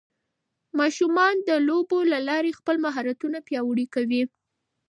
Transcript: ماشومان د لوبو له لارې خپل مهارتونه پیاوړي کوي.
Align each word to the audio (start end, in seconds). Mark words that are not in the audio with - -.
ماشومان 0.79 1.35
د 1.47 1.49
لوبو 1.67 1.99
له 2.11 2.19
لارې 2.29 2.57
خپل 2.59 2.75
مهارتونه 2.85 3.37
پیاوړي 3.47 3.85
کوي. 3.95 4.23